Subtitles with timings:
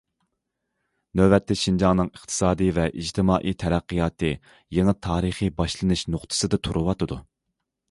[1.19, 4.33] نۆۋەتتە، شىنجاڭنىڭ ئىقتىسادىي ۋە ئىجتىمائىي تەرەققىياتى
[4.79, 7.23] يېڭى تارىخىي باشلىنىش نۇقتىسىدا تۇرۇۋاتىدۇ.